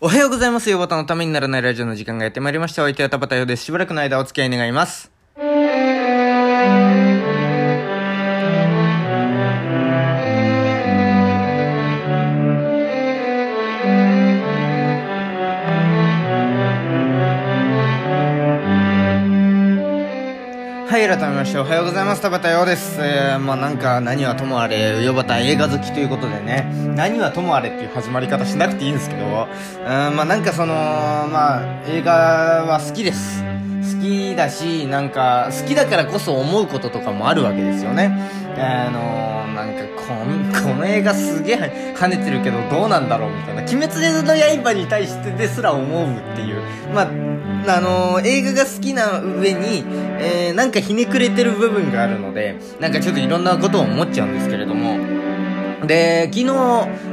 [0.00, 0.70] おはようございます。
[0.70, 2.84] ヨバタのためにならないラジオの時間がやってまいりました。
[2.84, 3.64] お相手は田畑洋です。
[3.64, 5.10] しばらくの間お付き合い願います。
[20.98, 22.22] はい、改めましておはようございます。
[22.22, 22.98] 田畑洋です。
[23.00, 29.28] えー、まあなんか何はともあれ、ヨバタ映画好きということでね、何はともあれっていう始まり方しなくていいんですけど、うん、
[30.16, 32.12] まあなんかその、まあ映画
[32.66, 33.44] は好きです。
[33.98, 38.12] 好きだし、なんか好きだからこそ思うこととかもあるわけですよね。
[38.56, 43.62] あのー、なんかこん、この映画すげえ跳ねてるけどどうなんだろうみたいな。
[43.62, 44.34] 鬼滅の
[44.64, 46.62] 刃に対してですら思うっていう。
[46.94, 49.84] まあ、あのー、映画が好きな上に、
[50.20, 54.96] えー、なんかひねくれてる部分があるので、なんかちょっといろんなことを思っちゃうんですけれども、
[55.86, 56.44] で、昨日、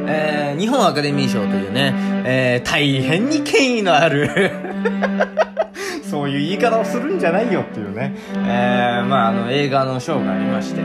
[0.08, 1.94] えー、日本アカデミー賞というね、
[2.26, 4.52] えー、大変に権威のある
[6.16, 10.80] そういう言い方をするんじゃないよっていうね、えー、まあ、あの、映画の賞がありまして、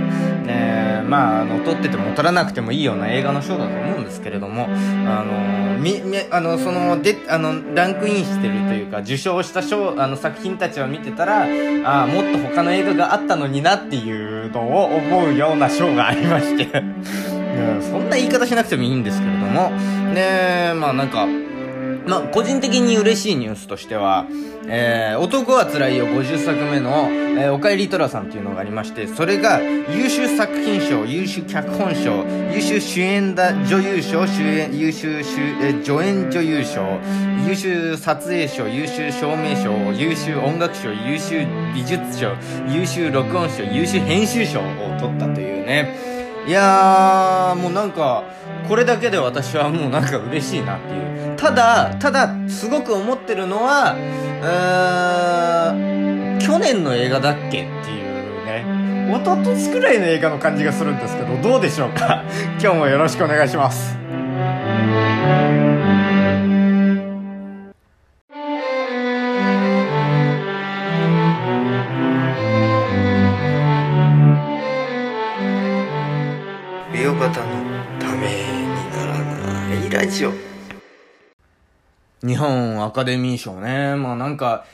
[0.48, 11.42] えー、まあ、あの、撮ってても撮らなくてもいいような映画の賞だと思うんですけれども、あの、み、み、あの、その、で、あの、ランクインしてるというか、受賞した賞、あの、作品たちを見てたら、
[11.84, 19.70] ああ、もっと他の映画があったのになっていうのを思うような賞がありまして、 うん、そんな言い方しなくてもいいんですけれども、
[20.12, 21.28] で、まあなんか、
[22.06, 24.26] まあ、個人的に嬉しいニュースとしては、
[24.66, 36.98] えー、男は辛いよ50作目の、えー、おかえりトラさんっていうのがありまして、それが優秀作品賞、優秀脚本賞、優秀主演だ女優賞、主演、優秀主、えー、助演女優賞、
[37.46, 42.32] 優秀撮影賞、優秀照明賞、優秀音楽賞、優秀美術賞、
[42.68, 44.62] 優秀録音賞、優秀編集賞を
[44.98, 46.10] 取ったというね。
[46.46, 48.24] いやー、もうなんか、
[48.66, 51.29] これだけで私はもうなんか嬉しいなっていう。
[51.40, 58.64] ただ、ただ、すごく思ってるのは、うーん、去年の映画だっけっていうね。
[59.10, 62.22] 一昨年くらいの映画の感じがするんですけど、どうでしょうか？
[62.62, 63.96] 今日もよろしくお願いします。
[76.92, 77.34] 美容方の
[77.98, 80.32] ためにならないラジオ
[82.22, 83.96] 日本アカデミー賞ね。
[83.96, 84.64] まあなんか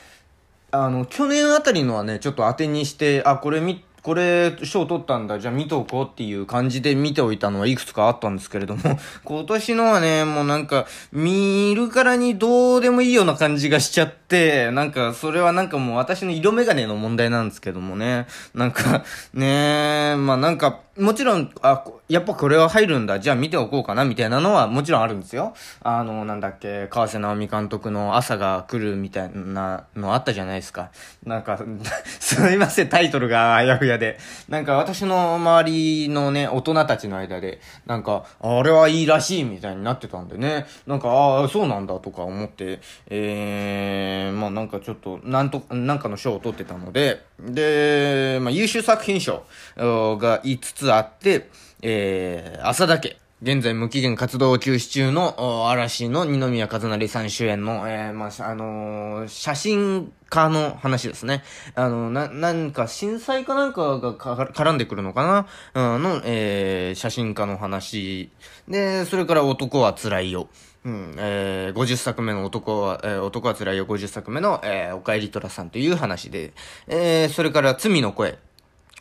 [0.71, 5.39] あの去年あたりのはねちょっと当てにしてあこれ見これ賞取ったんだ。
[5.39, 14.26] じゃあ見とこうっていう感じで見ておいたのはいくつかあったんですけれども 今年のはねもうなんか見るからにどうでもいいような感じがしちゃって。
[14.29, 23.19] なんかそれはなんかもう私の色眼鏡の問題なんですけどもねなんか ねえまあなんかもちろん、あ、やっぱこれは入るんだ。
[23.19, 25.53] じゃあ見ておこうかな、みたいなのはもちろんあるんですよ。
[25.83, 30.89] あの、なんだっけ、川瀬直美監督の朝が来るみたいなのあったじゃないですか。
[31.23, 31.59] なんか、
[32.19, 34.17] すいません、タイトルがあやふやで。
[34.49, 40.65] なんか私の周りのね、大人たちの間で、なんか、あれはいいらしいみたいになってたんでね。
[40.87, 42.79] なんか、ああ、そうなんだとか思って、
[43.11, 49.43] えー、まあなんかちょっと、なんと、なんかの賞を取ってたので、で、まあ優秀作品賞
[49.75, 51.49] が5つあって、
[51.81, 53.17] えー、朝だけ。
[53.39, 61.43] 現在無期限活動休止中の嵐の二宮和也さん主演の、えー、まあ、あのー、写真家の話ですね。
[61.75, 65.45] あの、な、なんか震災かなんかがか絡んでくるのか
[65.75, 65.93] な？
[65.95, 68.31] うん、の、えー、写真家の話。
[68.67, 70.49] で、それから男は辛いよ。
[70.87, 76.53] うん、えー、50作目の男は、えー、男は辛いよ50作目の、えー、おかえりとらさんという話で、
[76.87, 78.39] えー、それから罪の声。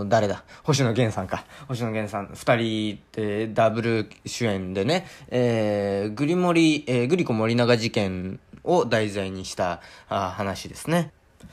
[0.09, 0.44] 誰だ？
[0.65, 1.47] 星野源さんか。
[1.69, 11.12] 星野源さん、二人でダブル主演でね、えー、グリモリ、えー、グリコ森永事件を題材にしたあ話ですね。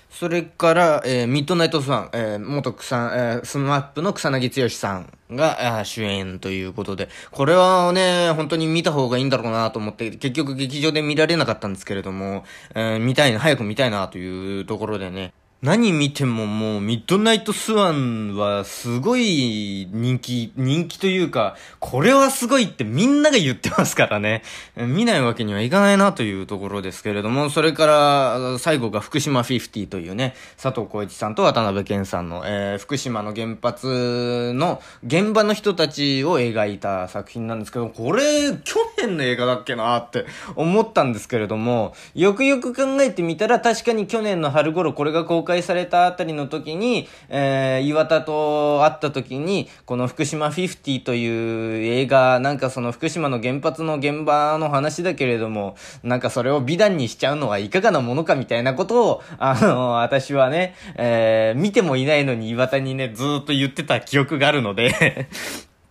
[0.09, 12.45] それから、えー、ミッドナイトスワン、えー、元草、えー、 SMAPの草彅剛さんが主演ということで、これはね、本当に見た方がいいんだろうなと思って、結局劇場で見られなかったんですけれども、
[12.75, 15.33] えー、見たいな、早く見たいなというところでね、
[15.63, 24.43] 何見てももう、ミッドナイトスワンはすごい人気、人気というか、これはすごいってみんなが言ってますからね。
[24.75, 40.25] 見ないわけにはいかないなというところですけれども、それから、最後が福島50というね、佐藤浩一さんと渡辺健さんの、えー、福島の原発の現場の人たちを描いた作品なんですけど、これ、去年の映画だっけなって
[40.57, 65.27] 思ったんですけれども、よくよく考えてみたら確かに去年の春頃これが公開開されたあたりの時に、えー、岩田と会った時に、この福島50という映画、なんかその福島の原発の現場の話だけれども、なんかそれを美談にしちゃうのはいかがなものかみたいなことを、あの、私はね、えー、見てもいないのに岩田にね、ずっと言ってた記憶があるので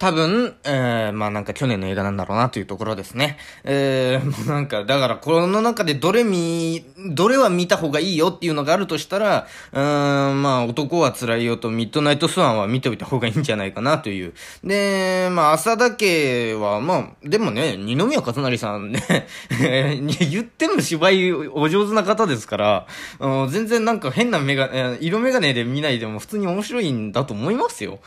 [0.02, 3.38] 多分、えー、まあなんか去年の映画なんだろうなというところですね。
[3.62, 14.34] えー、も うなんか、だからこの中でどれ見、どれは見た方がいいよっていうのがあるとしたら、うーん、まあ男は辛いよとミッドナイトスワンは見ておいた方がいいんじゃないかなという。
[14.64, 19.28] で、まあ朝だけは、まあ、でもね、二宮和也さんね
[20.18, 22.86] 言っても芝居お上手な方ですから、
[23.50, 24.68] 全然なんか変なメガ、
[24.98, 28.00] 色メガネで見ないでも普通に面白いんだと思いますよ。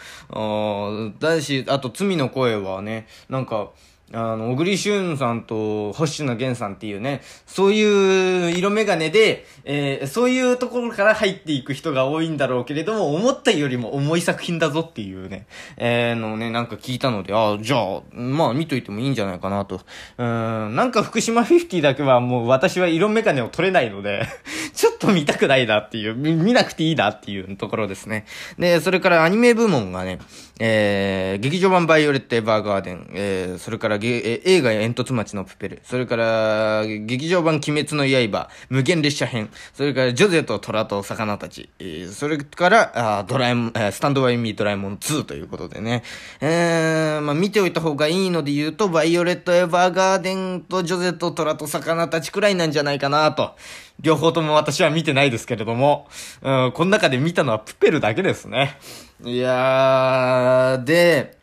[1.21, 3.71] だし、あとと罪の声はね、なんか、
[4.13, 15.47] あの、小栗旬さんと星野源さんっていうね、そういう色眼鏡で、えー、そういうところから入っていく人が多いんだろうけれども、思ったよりも重い作品だぞっていうね、
[15.77, 19.81] えー、のね、なんか聞いたので、あじゃあ、まあ見といてもいいんじゃないかなと。
[20.19, 24.27] うん、なんか福島50だけはもう私は色眼鏡を取れないので
[24.75, 28.25] ちょっと見たくないなっていう、見なくていいなっていうところですね。
[28.59, 30.19] で、それからアニメ部門がね、
[30.59, 46.03] えー、劇場版バイオレット・エヴァーガーデン、えー、それから、え映画や煙突町のプペル、それから、劇場版鬼滅の刃、無限列車編、それから、ジョゼと虎と魚たち、えー、それから、あドラえもん、スタンドバイミードラえもん2ということでね、
[46.41, 53.55] えー、まあ、見ておいた方がいいので言うと、バイオレット・エヴァーガーデンとジョゼと虎と魚たちくらいなんじゃないかなと。
[53.99, 56.07] 両方とも私は見てないですけれども、
[56.41, 58.77] うん、この中で見たのはプペルだけですね。
[59.23, 61.37] いやー、で、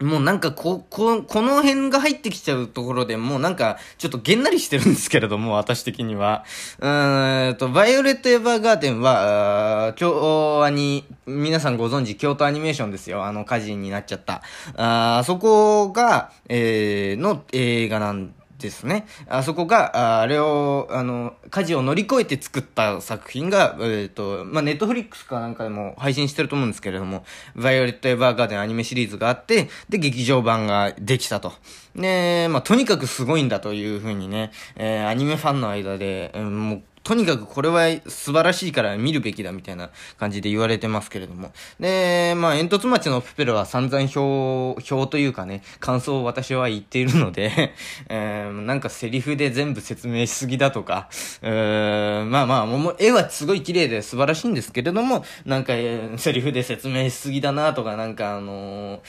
[0.00, 6.44] もうなんかこ、こ、この辺が入ってきちゃうところでもうなんか、ちょっとげんなりしてるんですけれども、私的には。
[6.78, 13.24] うーんと、バイオレット・エヴァーガーデンは、あ京アニ、皆さんご存知、京都アニメーションですよ。
[13.24, 14.42] あの、火事になっちゃった。
[14.76, 19.06] あそこが、えー、の映画なんですね。
[19.28, 27.24] あそこが、あれを、あの、火事を乗り越えて作った作品が、えっ、ー、と、まあ、ネットフリックスかなんかでも配信してると思うんですけれども、
[27.56, 31.52] ヴァイオレット・エヴァーガーデンアニメシリーズがあって、で、劇場版ができたと。
[31.96, 41.50] で、まあ、とにかくすごいんだというふうにね、えー、アニメファンの間で、えー、もう、とにかくこれは素晴らしいから見るべきだみたいな感じで言われてますけれども。
[41.80, 47.72] で、まあ、煙突町のプペルは散々表、表というかね、感想を私は言っているので
[48.08, 51.08] えー、 なんかセリフで全部説明しすぎだとか、
[51.42, 59.02] えー、まあまあ、も絵はすごい綺麗で素晴らしいんですけれども、なんか、えー、セリフで説明しすぎだなとか、なんかあの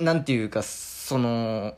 [0.00, 1.74] ー、なんていうか、その、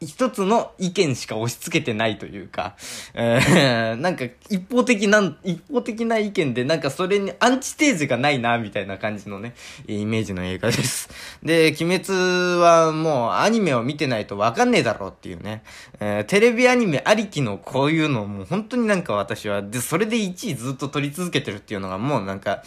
[0.00, 2.76] 一つの意見しか押し付けてないというか、
[3.14, 9.54] えー、なんか一方的な、一方的な意見でなんかそれにアンチテーゼがないな、みたいな感じのね、
[9.86, 11.08] イメージの映画です。
[11.42, 15.62] で、鬼滅はもうアニメを見てないとわかんねえだろうっていうね、
[16.00, 22.62] えー、テレビアニメありきのこういうのも本当になんか私は、で、それで1位ずっと取り続けてるっていうのがもうなんか、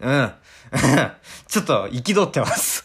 [0.00, 0.32] うん。
[1.48, 2.84] ちょっと、憤ってます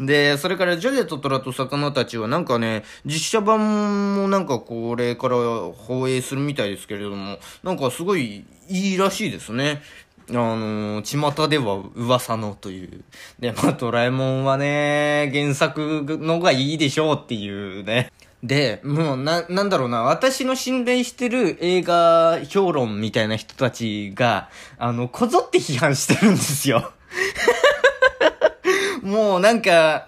[0.00, 9.82] で、それからジョジェと虎と魚たちはなんかね、実写版もなんかこれから放映するみたいですけれども、なんかすごいいいらしいですね。
[10.30, 13.04] あのー、巷では噂のという。
[13.38, 18.12] で、まあ、ドラえもんはね、原作のがいいでしょうっていうね。
[18.42, 26.92] で、もうな、なんだろうな、私の信頼してる映画評論みたいな人たちが、あの、こぞって批判してるんですよ。
[29.02, 30.06] もうなんか、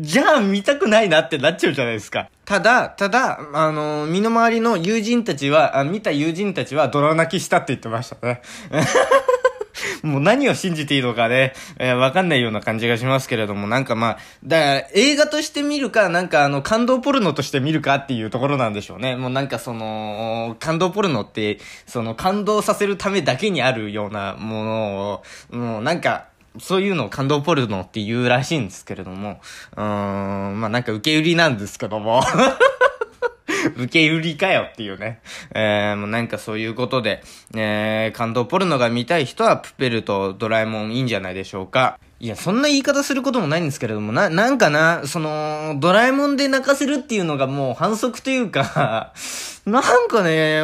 [0.00, 2.30] じゃあ見たくないなってなっちゃうじゃないですか。
[2.46, 8.40] ただ、ただ、あの、身の回りの友人たちは、あ見た友人たちはドラ泣きしたって言ってましたね。
[10.02, 19.16] もう何を信じていいのかね、えー、わかんないような感じがしますけれども、なんかまあ、だから映画として見るか、なんかあの、感動ポルノとして見るかっていうところなんでしょうね。
[19.16, 25.22] もうなんかその、感動ポルノって、その感動させるためだけにあるようなもの
[25.52, 26.26] を、もうなんか、
[26.58, 29.40] そういうのを感動ポルノって言うらしいんですけれども、
[29.76, 32.22] うーん、まあなんか受け売りなんですけども
[33.76, 35.20] 受け売りかよっていうね。
[35.54, 37.22] えー、もうなんかそういうことで、
[37.54, 41.98] えー、感動ポルノが見たい人はプペルとドラえもんいいんじゃないでしょうか。
[42.22, 49.12] いや、そんな言い方することもないんですけれども、な、なんかな、その、ドラえもんで泣かせるっていうのがもう反則というか
[49.66, 50.62] なんかね、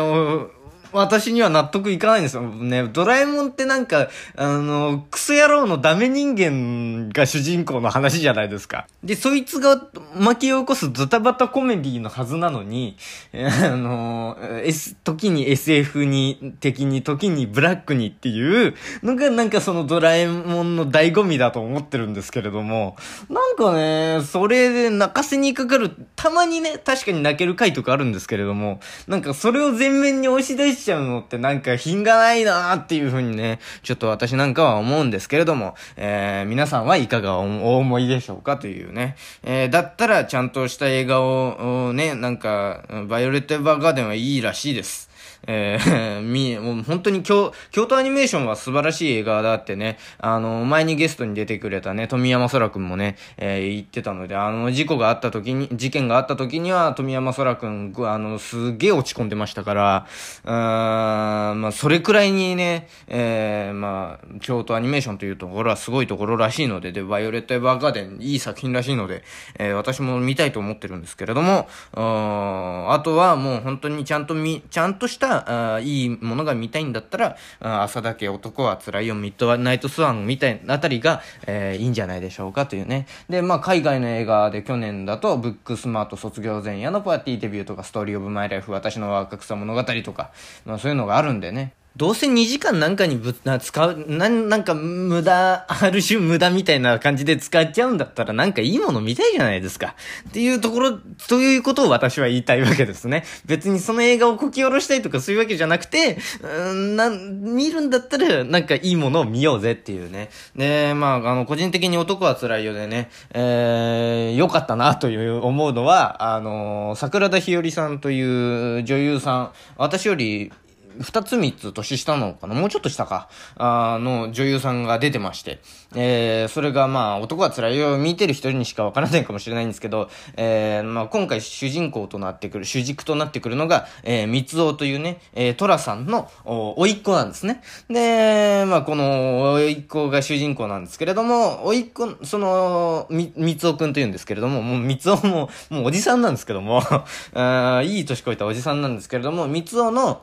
[0.92, 2.42] 私には納得いかないんですよ。
[2.42, 8.86] ね、ドラえもんってなんか、あの、クソ野郎のダメ人間が主人公の話じゃないですか。
[9.02, 9.82] で、そいつが
[10.14, 12.96] 巻き起こすドタバタコメディのはずなのに、
[13.34, 22.96] あの、S、時に SF に、的に、時にブラックにっていうのがなんかそのドラえもんの醍醐味だと思ってるんですけれども、
[23.28, 39.16] なんかね、それで泣かせにかかる、たまにね、確かに泣ける回とかあるんですけれども、なんかそれを全面に押し出しちゃうのってなんか品がないなーっていう風にね、ちょっと私なんかは思うんですけれども、えー、皆さんはいかがお思いでしょうかというね。
[39.42, 45.07] えー、だったらちゃんとした映画を、ね、なんか、バイオレット・エヴァーガーデンはいいらしいです。
[45.46, 60.06] えー、 み、もう本当に京、京都アニメーションは素晴らしい映画だってね、あの、前にゲストに出てくれたね、富山空くんもね、えー、言ってたので、あの、事故があった時に、事件があった時には、富山空くん、あの、すげえ落ち込んでましたから、
[60.44, 69.22] うーん、まあ、それくらいにね、えー、まあ、京都アニメーションというところはすごいところらしいので、で、バイオレット・エヴァーガーデン、いい作品らしいので、
[69.58, 83.06] えー、私も見たいと思ってるんですけれども、うんあとはもう本当にちゃんとみ、ちゃんとしたた、あいいものが見たいんだったら、朝だけ男は辛いよ、ミッドナイトスワンみたいなあたりが、えー、いいんじゃないでしょうかというね。
[83.28, 90.30] で、まあ、海外の映画で去年だと、ブックスマート卒業前夜のパーティーデビューとか、ストーリーオブマイライフ、私の若草物語とか、
[90.64, 91.72] まあ、そういうのがあるんでね。
[91.98, 99.96] どうせ2時間なんかにぶな使う、な、なんか無駄、ある種無駄みたいな感じで使っちゃうんだったらなんかいいもの見たいじゃないですか。
[100.28, 100.92] っていうところ、
[101.26, 103.24] ということを私は言いたいわけですね。
[103.46, 110.30] 別にその映画をこき下ろしたいとかそういうわけじゃなくて、うん、な、見るんだったらなんかいいものを見ようぜっていうね。
[110.54, 120.52] で、まあ、あの、個人的に男は辛いよでね、えー、良かったなという思うのは、あの、桜田ひよりさんという女優さん、私より
[121.00, 122.54] 二つ三つ年下なのかな？
[122.54, 123.28] もうちょっと下か。
[123.56, 125.60] あの女優さんが出てまして。
[125.94, 137.62] えー、それがまあ、男は辛いよ見てる一人にしかわからないかもしれないんですけど、えー、まあ今回主人公となってくる、主軸となってくるのが、えー、三つおというね、えー、トラさんのお、おいっ子なんですね。
[137.88, 146.82] で、まあこの、おいっ子が主人公なんですけれども、おいっ子、その、み、三つおくんと言うんですけれども、もう三つおも、もうおじさんなんですけども、
[147.34, 150.22] あいい年こいたおじさんなんですけれども、三つおの、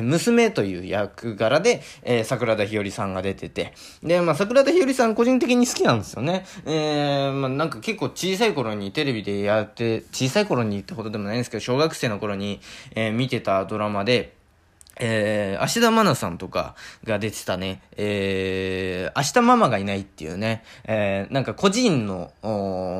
[0.00, 3.74] 娘という役柄で、えー、桜田ひよりさんが出てて。
[4.02, 6.46] で、まあ、桜田ひよりさん個人的に好きなんですよね。
[6.64, 12.60] えー、まあ、なんか結構小さい頃にテレビでやって、小さい頃にってほどでもないんですけど、小学生の頃に、
[12.94, 14.34] えー、見てたドラマで、
[15.04, 22.30] えー、芦田愛菜さんとかが出てたね、えー、明日ママがいないっていうね、えー、なんか個人の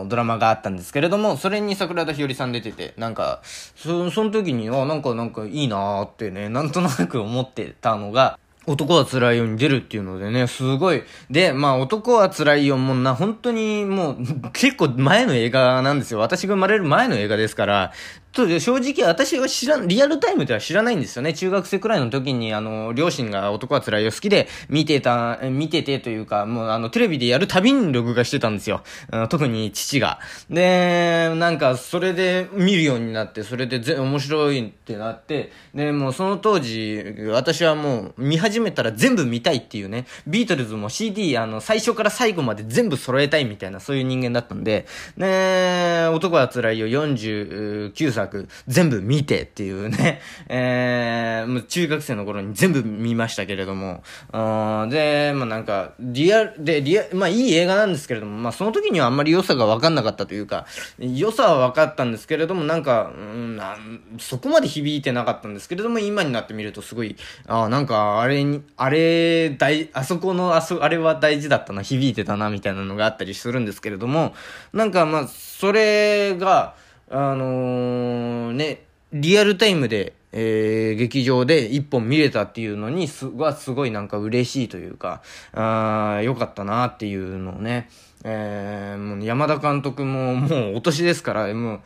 [0.09, 3.41] ドラマがあったんですけれども、それに桜田ひよりさん出てて、なんか、
[3.77, 11.03] そ、その時に、あ、なんかなんかいいなーってね、なんとなく思ってたのが、男は辛いよに出るっていうのでね、すごい。
[11.31, 14.17] で、まあ男は辛いよもんな、本当にもう
[14.53, 16.21] 結構前の映画なんですよ。
[16.21, 17.93] 私が生まれる前の映画ですから、
[18.33, 21.35] と正直私は知らん、リアルタイムでは知らないんですよね。
[21.35, 28.83] 中学生くらいの時に、あの、両親が男は辛いよ好きで見てた、見ててというか、もうあの、テレビでやるたびに録画してたんですよ。
[29.29, 30.19] 特に父が。
[30.49, 44.87] で、なんか、それで見るようになって、それでぜ面白いってなって、で、もうその当時、私はもう見始めたら全部見たいっていうね、ビートルズも CD、あの、最初から最後まで全部揃えたいみたいな、そういう人間だったんで、
[45.19, 54.03] ね男は辛いよ49歳作全部見てっていうね、 えー、もう中学生の頃に全部見ましたけれども、
[54.33, 60.67] あで、まあなんか、リアル、で、リアまあいい映画なんですけれども、まあその時にはあんまり良さが分かんなかったというか、
[60.99, 74.35] 良さは分かったんですけれども、なんか、うん、なんそこまで響いてなかったんですけれども、今になってみるとすごい、あなんか、あれに、あれ、大、あそこの、あそ、あれは大事だったな、響いてたな、みたいなのがあったりするんですけれども、
[74.73, 76.75] なんかまあ、それが、
[77.15, 87.91] あのー、ね、リアルタイムで、えー、劇場で一本見れたっていうのにす、はすごいなんか嬉しいというか、あ良かったなっていうのをね、
[88.25, 91.83] えー、もう山田監督ももうお年ですから、も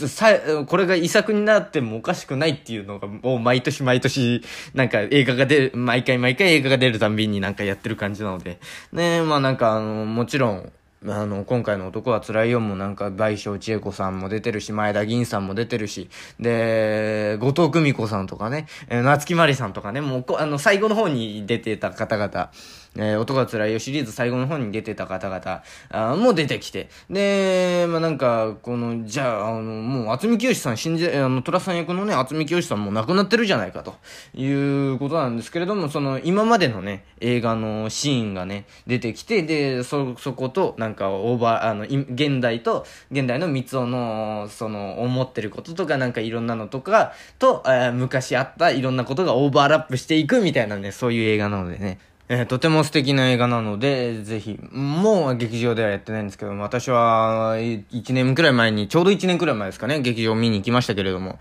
[0.00, 0.30] う、さ、
[0.66, 8.58] これが遺作になってもおかしくないっていうのが、もう毎年毎年、なんか映画が出る、毎回毎回映画が出るたんびになんかやってる感じなので、
[8.90, 10.72] ね、まあなんかあの、もちろん、
[11.08, 22.50] あの、今回の男は辛いよもなんか、倍賞千恵子さんも出てるし、前田銀さんも出てるし、で、後藤久美子さんとかね、え、夏木まりさんとかね、もうあの、最後の方に出てた方々、
[22.96, 23.78] えー、男が辛いよ。
[23.78, 33.94] シリーズ最後の方に出てた方々、あも出てきて、で、まあ、なんか、この、じゃあ、あの、もう、渥美清さん、死んじあの、虎さん役のね、渥美清さんも亡くなってるじゃないか、と。
[34.34, 51.98] いうことなんですけれども、その、今までのね、映画のシーンがね、出てきて、で、そ、そこと、なんか、オーバー、あの、現代と、現代の三つの、その、思ってることとか、なんかいろんなのとか、と、昔あったいろんなことがオーバーラップしていくみたいなね、そういう映画なのでね。
[52.34, 61.38] えー、とても素敵な映画なので、ぜひ、もう劇場ではやってないんですけども、私は1年くらい前に、ちょうど1年くらい前ですかね、劇場を見に行きましたけれども、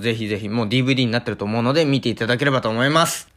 [0.00, 3.28] ぜひぜひ、もう DVD になってると思うので、見ていただければと思います。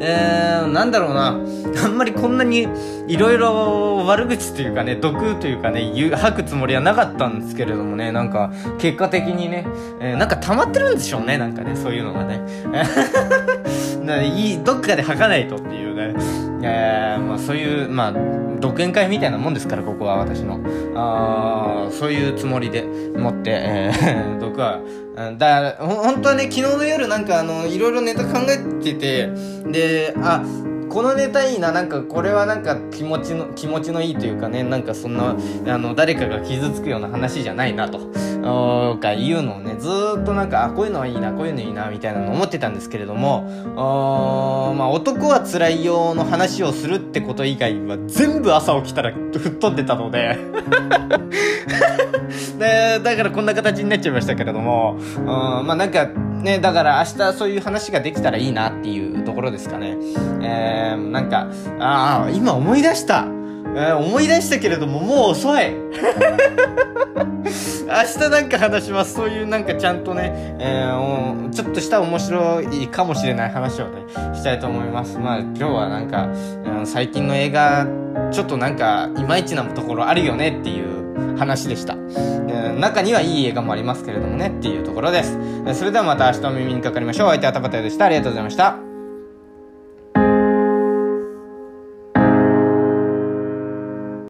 [0.00, 1.38] えー、なんだろうな。
[1.84, 2.68] あんまりこんなに
[3.06, 9.66] いろいろ悪口というかね、毒というかね、吐くつもりはなかったんですけれどもね、なんか結果的にね、
[10.00, 12.40] えー、なんか溜まってるんでしょうね、なんかね、そういうのがね。
[14.22, 16.14] いい、どっかで吐かないとっていうね。
[16.62, 18.12] えー、まあそういう、まあ、
[18.60, 20.60] 独演会みたいなもんですから、ここは私の。
[20.96, 24.80] あそういうつもりで持って、えー、 毒は、
[25.14, 29.30] だから、ほ、本当はね、昨日の夜なんかあの、いろいろネタ考えてて、
[29.66, 30.42] で、あ、
[30.94, 35.34] このネタいいな、なんかこれはなんか気持ちの、気持ちのいいというかね、なんかそんな、
[35.66, 37.98] あの、誰かが傷つくような話じゃないなと、
[39.00, 39.88] かいうのをね、ず
[40.20, 43.42] っとなんか、あ、こういうのはいいな、こういうのいいな、みたいなの思ってたんですけれども、
[44.76, 50.38] まあ、男は辛いよの話をするってこと以外は全部朝起きたら吹っ飛んでたので。
[52.58, 59.96] で、だからこんな形になっちゃいましたけれども、うん、まあなんか、ね、だから明日そういう話ができたらいいなっていうところですかね。
[60.42, 61.48] えー、なんか、
[61.80, 63.26] ああ、今思い出した。
[63.76, 65.72] えー、思い出したけれども、もう遅い
[67.86, 69.14] 明日なんか話します。
[69.14, 74.02] そういうなんかちゃんとね、えー、ちょっとした面白いかもしれない話をね、
[74.34, 75.18] したいと思います。
[75.18, 76.28] まあ今日はなんか、
[76.78, 77.86] うん、最近の映画、
[78.30, 81.03] ちょっとなんか、いまいちなところあるよねっていう
[81.36, 81.96] 話でした。
[82.78, 85.38] 中にはいい映画もありますけれどもねっていうところです。
[85.74, 87.28] それではまた明日お耳にかかりましょう。
[87.28, 88.06] 相手は田畑でした。
[88.06, 88.93] ありがとうございました。